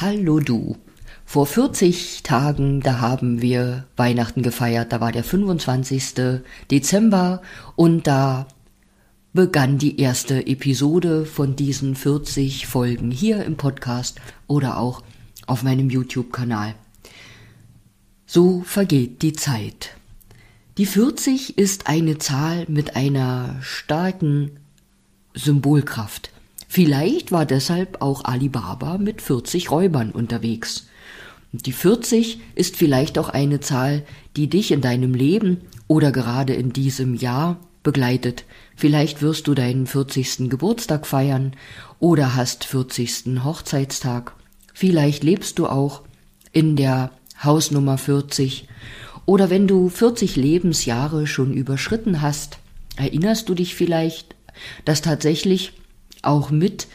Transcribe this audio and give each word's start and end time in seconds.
Hallo 0.00 0.40
du. 0.40 0.78
Vor 1.26 1.44
40 1.44 2.22
Tagen, 2.22 2.80
da 2.80 3.00
haben 3.00 3.42
wir 3.42 3.86
Weihnachten 3.98 4.40
gefeiert. 4.42 4.94
Da 4.94 5.00
war 5.02 5.12
der 5.12 5.22
25. 5.22 6.40
Dezember 6.70 7.42
und 7.76 8.06
da 8.06 8.48
begann 9.34 9.76
die 9.76 10.00
erste 10.00 10.46
Episode 10.46 11.26
von 11.26 11.54
diesen 11.54 11.96
40 11.96 12.66
Folgen 12.66 13.10
hier 13.10 13.44
im 13.44 13.58
Podcast 13.58 14.22
oder 14.46 14.78
auch 14.78 15.02
auf 15.46 15.64
meinem 15.64 15.90
YouTube-Kanal. 15.90 16.74
So 18.24 18.62
vergeht 18.62 19.20
die 19.20 19.34
Zeit. 19.34 19.90
Die 20.78 20.86
40 20.86 21.58
ist 21.58 21.88
eine 21.88 22.16
Zahl 22.16 22.64
mit 22.68 22.96
einer 22.96 23.56
starken 23.60 24.60
Symbolkraft. 25.34 26.30
Vielleicht 26.72 27.32
war 27.32 27.46
deshalb 27.46 28.00
auch 28.00 28.24
Alibaba 28.24 28.96
mit 28.96 29.22
40 29.22 29.72
Räubern 29.72 30.12
unterwegs. 30.12 30.86
Die 31.50 31.72
40 31.72 32.38
ist 32.54 32.76
vielleicht 32.76 33.18
auch 33.18 33.28
eine 33.28 33.58
Zahl, 33.58 34.04
die 34.36 34.48
dich 34.48 34.70
in 34.70 34.80
deinem 34.80 35.12
Leben 35.12 35.62
oder 35.88 36.12
gerade 36.12 36.54
in 36.54 36.72
diesem 36.72 37.16
Jahr 37.16 37.58
begleitet. 37.82 38.44
Vielleicht 38.76 39.20
wirst 39.20 39.48
du 39.48 39.54
deinen 39.54 39.88
40. 39.88 40.48
Geburtstag 40.48 41.08
feiern 41.08 41.56
oder 41.98 42.36
hast 42.36 42.62
40. 42.66 43.42
Hochzeitstag. 43.42 44.36
Vielleicht 44.72 45.24
lebst 45.24 45.58
du 45.58 45.66
auch 45.66 46.02
in 46.52 46.76
der 46.76 47.10
Hausnummer 47.42 47.98
40 47.98 48.68
oder 49.26 49.50
wenn 49.50 49.66
du 49.66 49.88
40 49.88 50.36
Lebensjahre 50.36 51.26
schon 51.26 51.52
überschritten 51.52 52.22
hast, 52.22 52.58
erinnerst 52.94 53.48
du 53.48 53.54
dich 53.54 53.74
vielleicht, 53.74 54.36
dass 54.84 55.02
tatsächlich 55.02 55.72
auch 56.22 56.50
mit 56.50 56.88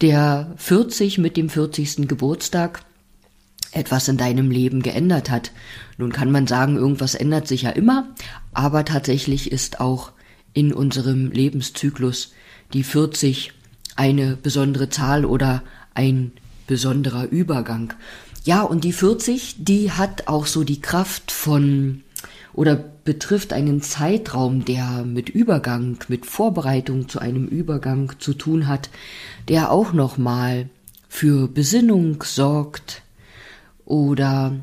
der 0.00 0.52
40, 0.56 1.18
mit 1.18 1.36
dem 1.36 1.48
40. 1.48 2.08
Geburtstag 2.08 2.82
etwas 3.72 4.08
in 4.08 4.16
deinem 4.16 4.50
Leben 4.50 4.82
geändert 4.82 5.30
hat. 5.30 5.52
Nun 5.98 6.12
kann 6.12 6.30
man 6.30 6.46
sagen, 6.46 6.76
irgendwas 6.76 7.14
ändert 7.14 7.46
sich 7.46 7.62
ja 7.62 7.70
immer, 7.70 8.08
aber 8.52 8.84
tatsächlich 8.84 9.52
ist 9.52 9.80
auch 9.80 10.12
in 10.52 10.72
unserem 10.72 11.30
Lebenszyklus 11.30 12.32
die 12.72 12.82
40 12.82 13.52
eine 13.96 14.36
besondere 14.36 14.88
Zahl 14.88 15.24
oder 15.24 15.62
ein 15.94 16.32
besonderer 16.66 17.28
Übergang. 17.28 17.92
Ja, 18.44 18.62
und 18.62 18.84
die 18.84 18.92
40, 18.92 19.56
die 19.58 19.90
hat 19.92 20.28
auch 20.28 20.46
so 20.46 20.64
die 20.64 20.80
Kraft 20.80 21.30
von 21.30 22.02
oder 22.56 22.74
betrifft 22.74 23.52
einen 23.52 23.82
Zeitraum, 23.82 24.64
der 24.64 25.04
mit 25.04 25.28
Übergang, 25.28 25.98
mit 26.08 26.26
Vorbereitung 26.26 27.08
zu 27.08 27.20
einem 27.20 27.46
Übergang 27.46 28.14
zu 28.18 28.34
tun 28.34 28.66
hat, 28.66 28.90
der 29.48 29.70
auch 29.70 29.92
nochmal 29.92 30.68
für 31.08 31.48
Besinnung 31.48 32.22
sorgt 32.24 33.02
oder 33.84 34.56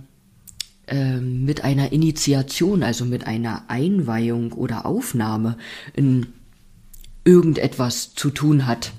äh, 0.87 1.17
mit 1.17 1.63
einer 1.63 1.93
Initiation, 1.93 2.83
also 2.83 3.05
mit 3.05 3.27
einer 3.27 3.63
Einweihung 3.69 4.51
oder 4.51 4.85
Aufnahme 4.85 5.57
in 5.93 6.27
irgendetwas 7.23 8.15
zu 8.15 8.31
tun 8.31 8.67
hat 8.67 8.91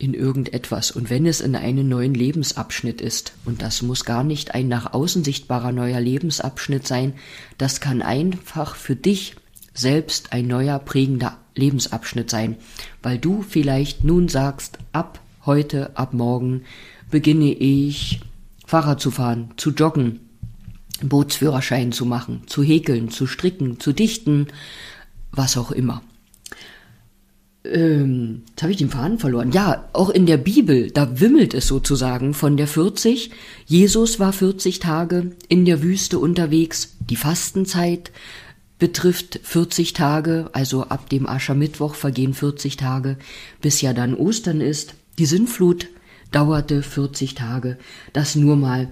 in 0.00 0.14
irgendetwas. 0.14 0.90
Und 0.90 1.10
wenn 1.10 1.26
es 1.26 1.40
in 1.40 1.54
einen 1.54 1.88
neuen 1.88 2.14
Lebensabschnitt 2.14 3.00
ist, 3.00 3.34
und 3.44 3.60
das 3.60 3.82
muss 3.82 4.04
gar 4.04 4.24
nicht 4.24 4.54
ein 4.54 4.66
nach 4.66 4.94
außen 4.94 5.24
sichtbarer 5.24 5.72
neuer 5.72 6.00
Lebensabschnitt 6.00 6.86
sein, 6.86 7.12
das 7.58 7.80
kann 7.80 8.00
einfach 8.00 8.76
für 8.76 8.96
dich 8.96 9.36
selbst 9.74 10.32
ein 10.32 10.46
neuer 10.46 10.78
prägender 10.78 11.36
Lebensabschnitt 11.54 12.30
sein, 12.30 12.56
weil 13.02 13.18
du 13.18 13.42
vielleicht 13.42 14.02
nun 14.02 14.28
sagst, 14.28 14.78
ab 14.92 15.20
heute, 15.44 15.96
ab 15.96 16.14
morgen 16.14 16.62
beginne 17.10 17.52
ich 17.52 18.20
Fahrrad 18.66 19.00
zu 19.00 19.10
fahren, 19.10 19.50
zu 19.56 19.70
joggen, 19.70 20.20
Bootsführerschein 21.02 21.92
zu 21.92 22.06
machen, 22.06 22.42
zu 22.46 22.62
häkeln, 22.62 23.10
zu 23.10 23.26
stricken, 23.26 23.80
zu 23.80 23.92
dichten, 23.92 24.46
was 25.30 25.56
auch 25.56 25.72
immer 25.72 26.02
ähm, 27.70 28.42
jetzt 28.50 28.62
habe 28.62 28.72
ich 28.72 28.78
den 28.78 28.90
Faden 28.90 29.18
verloren. 29.18 29.52
Ja, 29.52 29.88
auch 29.92 30.10
in 30.10 30.26
der 30.26 30.36
Bibel, 30.36 30.90
da 30.90 31.20
wimmelt 31.20 31.54
es 31.54 31.66
sozusagen 31.66 32.34
von 32.34 32.56
der 32.56 32.66
40. 32.66 33.30
Jesus 33.66 34.18
war 34.18 34.32
40 34.32 34.78
Tage 34.78 35.32
in 35.48 35.64
der 35.64 35.82
Wüste 35.82 36.18
unterwegs. 36.18 36.96
Die 37.08 37.16
Fastenzeit 37.16 38.10
betrifft 38.78 39.40
40 39.42 39.92
Tage, 39.92 40.50
also 40.52 40.84
ab 40.84 41.08
dem 41.08 41.28
Aschermittwoch 41.28 41.94
vergehen 41.94 42.34
40 42.34 42.76
Tage, 42.76 43.16
bis 43.60 43.80
ja 43.80 43.92
dann 43.92 44.14
Ostern 44.14 44.60
ist. 44.60 44.94
Die 45.18 45.26
Sintflut 45.26 45.86
dauerte 46.32 46.82
40 46.82 47.34
Tage. 47.34 47.78
Das 48.12 48.34
nur 48.34 48.56
mal 48.56 48.88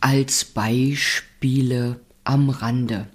als 0.00 0.44
Beispiele 0.44 2.00
am 2.24 2.50
Rande. 2.50 3.06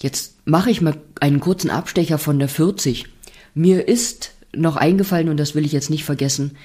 Jetzt 0.00 0.36
mache 0.44 0.70
ich 0.70 0.80
mal 0.80 1.00
einen 1.20 1.40
kurzen 1.40 1.70
Abstecher 1.70 2.18
von 2.18 2.38
der 2.38 2.48
40. 2.48 3.06
Mir 3.58 3.88
ist 3.88 4.32
noch 4.54 4.76
eingefallen, 4.76 5.30
und 5.30 5.38
das 5.38 5.54
will 5.54 5.64
ich 5.64 5.72
jetzt 5.72 5.88
nicht 5.88 6.04
vergessen, 6.04 6.58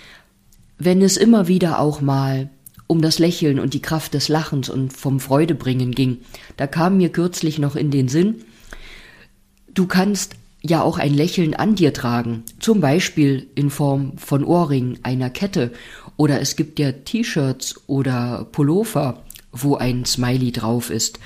wenn 0.78 1.02
es 1.02 1.16
immer 1.16 1.48
wieder 1.48 1.80
auch 1.80 2.02
mal 2.02 2.50
um 2.88 3.02
das 3.02 3.18
Lächeln 3.18 3.62
und 3.62 3.74
die 3.74 3.82
Kraft 3.82 4.14
des 4.14 4.28
Lachens 4.28 4.68
und 4.68 4.92
vom 4.92 5.22
Freudebringen 5.22 5.92
ging, 5.92 6.18
da 6.58 6.68
kam 6.68 6.98
mir 6.98 7.08
kürzlich 7.08 7.60
noch 7.60 7.78
in 7.78 7.92
den 7.92 8.10
Sinn, 8.10 8.44
du 9.74 9.88
kannst 9.88 10.34
ja 10.62 10.82
auch 10.82 10.98
ein 10.98 11.14
Lächeln 11.14 11.54
an 11.54 11.76
dir 11.76 11.94
tragen, 11.94 12.44
zum 12.60 12.82
Beispiel 12.82 13.48
in 13.56 13.70
Form 13.70 14.18
von 14.18 14.44
Ohrringen, 14.44 15.00
einer 15.04 15.30
Kette, 15.30 15.72
oder 16.18 16.42
es 16.42 16.58
gibt 16.58 16.78
ja 16.78 16.92
T-Shirts 16.92 17.88
oder 17.88 18.50
Pullover, 18.52 19.24
wo 19.54 19.78
ein 19.78 20.04
Smiley 20.04 20.52
drauf 20.52 20.90
ist, 20.90 21.22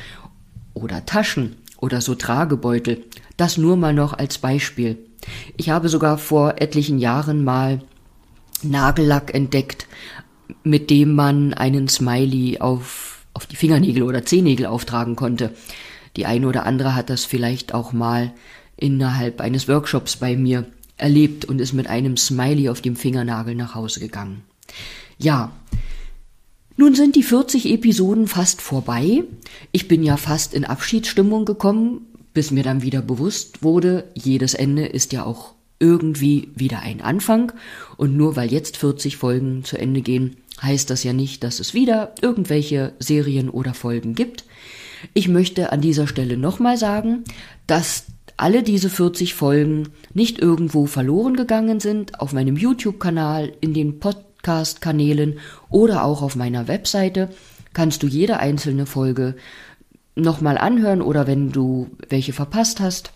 oder 0.76 1.08
Taschen 1.08 1.56
oder 1.80 2.02
so 2.02 2.14
Tragebeutel. 2.14 3.04
Das 3.36 3.58
nur 3.58 3.78
mal 3.78 3.96
noch 3.96 4.14
als 4.14 4.38
Beispiel. 4.38 5.00
Ich 5.58 5.70
habe 5.70 5.90
sogar 5.90 6.18
vor 6.18 6.56
etlichen 6.62 7.00
Jahren 7.00 7.44
mal 7.44 7.82
Nagellack 8.64 9.34
entdeckt, 9.34 9.88
mit 10.64 10.90
dem 10.90 11.14
man 11.16 11.54
einen 11.54 11.88
Smiley 11.88 12.60
auf, 12.60 13.26
auf 13.34 13.46
die 13.46 13.56
Fingernägel 13.56 14.04
oder 14.04 14.26
Zehennägel 14.26 14.66
auftragen 14.66 15.16
konnte. 15.16 15.54
Die 16.16 16.26
eine 16.26 16.48
oder 16.48 16.66
andere 16.66 16.96
hat 16.96 17.10
das 17.10 17.26
vielleicht 17.26 17.74
auch 17.74 17.94
mal 17.94 18.34
innerhalb 18.78 19.42
eines 19.42 19.68
Workshops 19.68 20.18
bei 20.18 20.36
mir 20.36 20.66
erlebt 20.98 21.46
und 21.46 21.60
ist 21.60 21.74
mit 21.74 21.88
einem 21.88 22.18
Smiley 22.18 22.70
auf 22.70 22.82
dem 22.82 22.96
Fingernagel 22.96 23.56
nach 23.56 23.76
Hause 23.76 24.00
gegangen. 24.00 24.44
Ja, 25.18 25.52
nun 26.78 26.94
sind 26.94 27.16
die 27.16 27.24
40 27.24 27.72
Episoden 27.72 28.28
fast 28.28 28.62
vorbei. 28.62 29.24
Ich 29.72 29.88
bin 29.88 30.04
ja 30.04 30.18
fast 30.18 30.54
in 30.54 30.66
Abschiedsstimmung 30.66 31.46
gekommen, 31.46 32.08
bis 32.36 32.52
mir 32.52 32.62
dann 32.62 32.84
wieder 32.84 33.02
bewusst 33.02 33.64
wurde, 33.64 34.12
jedes 34.14 34.54
Ende 34.54 34.86
ist 34.86 35.12
ja 35.12 35.26
auch 35.26 35.56
irgendwie 35.80 36.50
wieder 36.54 36.82
ein 36.82 37.02
Anfang. 37.02 37.52
Und 37.98 38.16
nur 38.16 38.36
weil 38.36 38.52
jetzt 38.52 38.78
40 38.78 39.18
Folgen 39.18 39.64
zu 39.64 39.78
Ende 39.80 40.02
gehen, 40.02 40.38
heißt 40.62 40.92
das 40.92 41.04
ja 41.04 41.14
nicht, 41.14 41.44
dass 41.44 41.60
es 41.60 41.74
wieder 41.74 42.14
irgendwelche 42.22 42.94
Serien 43.00 43.50
oder 43.50 43.74
Folgen 43.74 44.14
gibt. 44.14 44.46
Ich 45.16 45.28
möchte 45.28 45.72
an 45.72 45.82
dieser 45.82 46.06
Stelle 46.06 46.38
nochmal 46.38 46.78
sagen, 46.78 47.24
dass 47.66 48.06
alle 48.38 48.62
diese 48.62 48.92
40 48.92 49.34
Folgen 49.34 49.90
nicht 50.14 50.40
irgendwo 50.40 50.86
verloren 50.86 51.36
gegangen 51.36 51.80
sind, 51.80 52.20
auf 52.20 52.34
meinem 52.34 52.58
YouTube-Kanal, 52.58 53.54
in 53.62 53.74
den 53.74 54.00
Pod 54.00 54.18
Podcast-Kanälen 54.46 55.40
oder 55.70 56.04
auch 56.04 56.22
auf 56.22 56.36
meiner 56.36 56.68
Webseite 56.68 57.30
kannst 57.74 58.04
du 58.04 58.08
jede 58.08 58.38
einzelne 58.38 58.86
Folge 58.86 59.36
nochmal 60.16 60.58
anhören 60.58 61.02
oder 61.02 61.28
wenn 61.28 61.52
du 61.52 61.90
welche 62.10 62.34
verpasst 62.34 62.80
hast, 62.80 63.12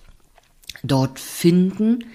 dort 0.84 1.20
finden. 1.20 2.06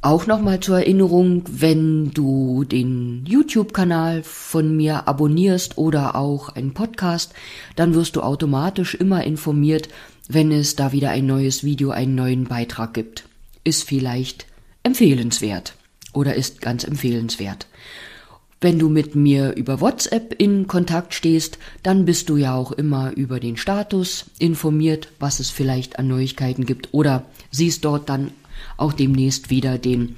Auch 0.00 0.26
nochmal 0.26 0.60
zur 0.60 0.78
Erinnerung, 0.78 1.42
wenn 1.48 2.12
du 2.12 2.62
den 2.62 3.24
YouTube-Kanal 3.26 4.22
von 4.22 4.76
mir 4.76 5.08
abonnierst 5.08 5.76
oder 5.76 6.14
auch 6.14 6.50
einen 6.50 6.72
Podcast, 6.72 7.34
dann 7.74 7.94
wirst 7.94 8.14
du 8.14 8.22
automatisch 8.22 8.94
immer 8.94 9.24
informiert, 9.24 9.88
wenn 10.28 10.52
es 10.52 10.76
da 10.76 10.92
wieder 10.92 11.10
ein 11.10 11.26
neues 11.26 11.64
Video, 11.64 11.90
einen 11.90 12.14
neuen 12.14 12.44
Beitrag 12.44 12.94
gibt. 12.94 13.24
Ist 13.64 13.82
vielleicht 13.84 14.46
empfehlenswert 14.84 15.74
oder 16.12 16.34
ist 16.34 16.60
ganz 16.60 16.84
empfehlenswert. 16.84 17.66
Wenn 18.60 18.78
du 18.78 18.88
mit 18.88 19.14
mir 19.14 19.54
über 19.54 19.80
WhatsApp 19.80 20.34
in 20.36 20.66
Kontakt 20.66 21.14
stehst, 21.14 21.58
dann 21.84 22.04
bist 22.04 22.28
du 22.28 22.36
ja 22.36 22.56
auch 22.56 22.72
immer 22.72 23.12
über 23.12 23.38
den 23.38 23.56
Status 23.56 24.26
informiert, 24.38 25.08
was 25.20 25.38
es 25.38 25.50
vielleicht 25.50 25.98
an 25.98 26.08
Neuigkeiten 26.08 26.66
gibt 26.66 26.92
oder 26.92 27.24
siehst 27.52 27.84
dort 27.84 28.08
dann 28.08 28.32
auch 28.76 28.92
demnächst 28.92 29.50
wieder 29.50 29.78
den 29.78 30.16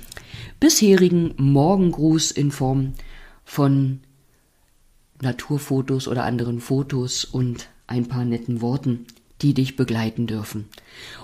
bisherigen 0.58 1.34
Morgengruß 1.36 2.30
in 2.30 2.50
Form 2.50 2.94
von 3.44 4.00
Naturfotos 5.20 6.08
oder 6.08 6.24
anderen 6.24 6.60
Fotos 6.60 7.24
und 7.24 7.68
ein 7.86 8.06
paar 8.06 8.24
netten 8.24 8.62
Worten, 8.62 9.06
die 9.42 9.52
dich 9.52 9.76
begleiten 9.76 10.26
dürfen. 10.26 10.66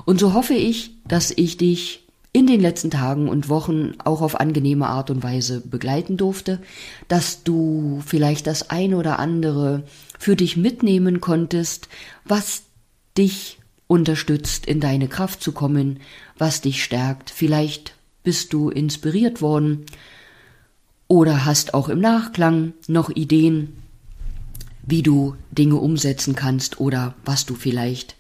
Und 0.04 0.20
so 0.20 0.34
hoffe 0.34 0.54
ich, 0.54 0.90
dass 1.06 1.30
ich 1.30 1.56
dich 1.56 2.06
in 2.37 2.47
den 2.47 2.61
letzten 2.61 2.91
Tagen 2.91 3.31
und 3.31 3.49
Wochen 3.49 3.94
auch 4.05 4.21
auf 4.21 4.38
angenehme 4.38 4.88
Art 4.88 5.09
und 5.09 5.23
Weise 5.23 5.62
begleiten 5.62 6.19
durfte, 6.19 6.61
dass 7.09 7.44
du 7.44 8.03
vielleicht 8.05 8.47
das 8.47 8.69
ein 8.69 8.93
oder 8.93 9.19
andere 9.19 9.85
für 10.19 10.37
dich 10.37 10.59
mitnehmen 10.59 11.23
konntest, 11.23 11.88
was 12.27 12.65
dich 13.17 13.59
unterstützt, 13.87 14.67
in 14.67 14.81
deine 14.81 15.09
Kraft 15.09 15.43
zu 15.43 15.53
kommen, 15.53 15.99
was 16.37 16.61
dich 16.61 16.85
stärkt. 16.85 17.31
Vielleicht 17.31 17.94
bist 18.23 18.53
du 18.53 18.69
inspiriert 18.69 19.41
worden 19.41 19.87
oder 21.09 21.47
hast 21.47 21.73
auch 21.73 21.88
im 21.88 22.00
Nachklang 22.00 22.75
noch 22.87 23.09
Ideen, 23.09 23.79
wie 24.83 25.03
du 25.03 25.37
Dinge 25.53 25.77
umsetzen 25.77 26.35
kannst 26.35 26.81
oder 26.81 27.15
was 27.25 27.47
du 27.47 27.55
vielleicht 27.55 28.15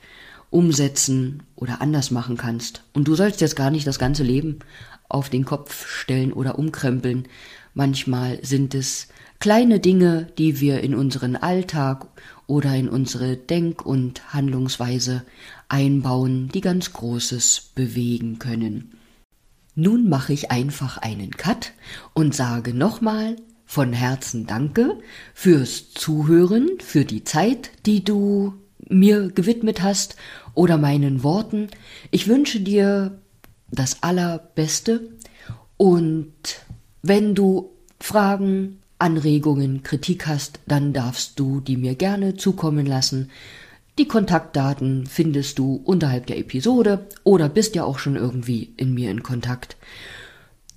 umsetzen 0.50 1.42
oder 1.54 1.80
anders 1.80 2.10
machen 2.10 2.36
kannst. 2.36 2.82
Und 2.92 3.08
du 3.08 3.14
sollst 3.14 3.40
jetzt 3.40 3.56
gar 3.56 3.70
nicht 3.70 3.86
das 3.86 3.98
ganze 3.98 4.22
Leben 4.22 4.60
auf 5.08 5.28
den 5.28 5.44
Kopf 5.44 5.86
stellen 5.86 6.32
oder 6.32 6.58
umkrempeln. 6.58 7.28
Manchmal 7.74 8.44
sind 8.44 8.74
es 8.74 9.08
kleine 9.38 9.80
Dinge, 9.80 10.28
die 10.38 10.60
wir 10.60 10.80
in 10.80 10.94
unseren 10.94 11.36
Alltag 11.36 12.06
oder 12.46 12.74
in 12.74 12.88
unsere 12.88 13.36
Denk- 13.36 13.84
und 13.84 14.32
Handlungsweise 14.32 15.24
einbauen, 15.68 16.48
die 16.48 16.60
ganz 16.60 16.92
Großes 16.92 17.72
bewegen 17.74 18.38
können. 18.38 18.92
Nun 19.74 20.08
mache 20.08 20.32
ich 20.32 20.50
einfach 20.50 20.98
einen 20.98 21.32
Cut 21.32 21.72
und 22.14 22.34
sage 22.34 22.72
nochmal 22.72 23.36
von 23.66 23.92
Herzen 23.92 24.46
Danke 24.46 24.98
fürs 25.34 25.92
Zuhören, 25.92 26.68
für 26.80 27.04
die 27.04 27.24
Zeit, 27.24 27.70
die 27.84 28.02
du 28.02 28.54
mir 28.88 29.30
gewidmet 29.30 29.82
hast 29.82 30.16
oder 30.54 30.78
meinen 30.78 31.22
Worten. 31.22 31.68
Ich 32.10 32.28
wünsche 32.28 32.60
dir 32.60 33.18
das 33.70 34.02
Allerbeste 34.02 35.08
und 35.76 36.32
wenn 37.02 37.34
du 37.34 37.70
Fragen, 38.00 38.80
Anregungen, 38.98 39.82
Kritik 39.82 40.26
hast, 40.26 40.60
dann 40.66 40.92
darfst 40.92 41.38
du 41.38 41.60
die 41.60 41.76
mir 41.76 41.94
gerne 41.94 42.36
zukommen 42.36 42.86
lassen. 42.86 43.30
Die 43.98 44.08
Kontaktdaten 44.08 45.06
findest 45.06 45.58
du 45.58 45.80
unterhalb 45.84 46.26
der 46.26 46.38
Episode 46.38 47.06
oder 47.24 47.48
bist 47.48 47.74
ja 47.74 47.84
auch 47.84 47.98
schon 47.98 48.16
irgendwie 48.16 48.74
in 48.76 48.94
mir 48.94 49.10
in 49.10 49.22
Kontakt. 49.22 49.76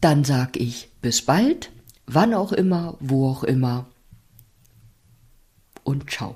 Dann 0.01 0.23
sag 0.23 0.55
ich 0.55 0.89
bis 1.01 1.21
bald, 1.21 1.71
wann 2.07 2.33
auch 2.33 2.53
immer, 2.53 2.97
wo 2.99 3.29
auch 3.29 3.43
immer 3.43 3.87
und 5.83 6.09
ciao. 6.09 6.35